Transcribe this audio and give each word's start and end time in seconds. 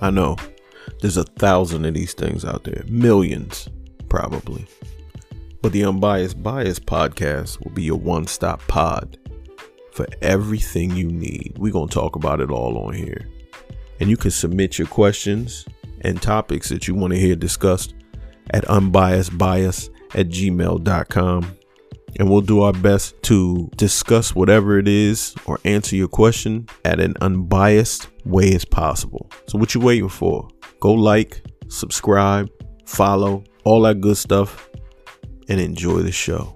I 0.00 0.10
know 0.10 0.36
there's 1.00 1.16
a 1.16 1.24
thousand 1.24 1.84
of 1.84 1.94
these 1.94 2.14
things 2.14 2.44
out 2.44 2.64
there, 2.64 2.84
millions 2.88 3.68
probably. 4.08 4.66
But 5.62 5.72
the 5.72 5.84
Unbiased 5.84 6.42
Bias 6.42 6.78
podcast 6.78 7.62
will 7.62 7.72
be 7.72 7.82
your 7.82 7.98
one 7.98 8.26
stop 8.26 8.60
pod 8.66 9.18
for 9.92 10.06
everything 10.22 10.96
you 10.96 11.10
need. 11.10 11.54
We're 11.58 11.72
going 11.72 11.88
to 11.88 11.94
talk 11.94 12.16
about 12.16 12.40
it 12.40 12.50
all 12.50 12.78
on 12.78 12.94
here. 12.94 13.28
And 14.00 14.08
you 14.08 14.16
can 14.16 14.30
submit 14.30 14.78
your 14.78 14.88
questions 14.88 15.66
and 16.00 16.20
topics 16.20 16.70
that 16.70 16.88
you 16.88 16.94
want 16.94 17.12
to 17.12 17.18
hear 17.18 17.36
discussed 17.36 17.94
at 18.50 18.64
unbiasedbias 18.64 19.90
at 20.14 20.28
gmail.com. 20.28 21.56
And 22.18 22.28
we'll 22.28 22.40
do 22.40 22.62
our 22.62 22.72
best 22.72 23.20
to 23.24 23.70
discuss 23.76 24.34
whatever 24.34 24.78
it 24.78 24.88
is 24.88 25.34
or 25.46 25.58
answer 25.64 25.96
your 25.96 26.08
question 26.08 26.68
at 26.84 27.00
an 27.00 27.14
unbiased 27.20 28.08
way 28.24 28.54
as 28.54 28.64
possible. 28.64 29.30
So, 29.46 29.58
what 29.58 29.74
you 29.74 29.80
waiting 29.80 30.08
for? 30.08 30.48
Go 30.80 30.92
like, 30.92 31.42
subscribe, 31.68 32.50
follow, 32.86 33.44
all 33.64 33.82
that 33.82 34.00
good 34.00 34.16
stuff, 34.16 34.68
and 35.48 35.60
enjoy 35.60 36.00
the 36.00 36.12
show. 36.12 36.54